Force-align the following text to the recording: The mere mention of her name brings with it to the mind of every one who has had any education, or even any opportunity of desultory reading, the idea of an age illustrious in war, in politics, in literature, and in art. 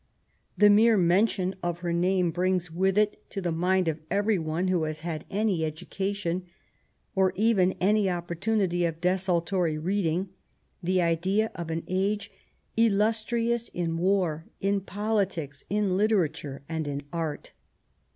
The 0.57 0.71
mere 0.71 0.97
mention 0.97 1.53
of 1.61 1.81
her 1.81 1.93
name 1.93 2.31
brings 2.31 2.71
with 2.71 2.97
it 2.97 3.23
to 3.29 3.39
the 3.39 3.51
mind 3.51 3.87
of 3.87 4.01
every 4.09 4.39
one 4.39 4.67
who 4.67 4.81
has 4.85 5.01
had 5.01 5.25
any 5.29 5.63
education, 5.63 6.47
or 7.13 7.33
even 7.35 7.73
any 7.73 8.09
opportunity 8.09 8.83
of 8.83 8.99
desultory 8.99 9.77
reading, 9.77 10.29
the 10.81 11.03
idea 11.03 11.51
of 11.53 11.69
an 11.69 11.83
age 11.87 12.31
illustrious 12.75 13.67
in 13.67 13.95
war, 13.95 14.47
in 14.59 14.81
politics, 14.81 15.65
in 15.69 15.95
literature, 15.95 16.63
and 16.67 16.87
in 16.87 17.03
art. 17.13 17.51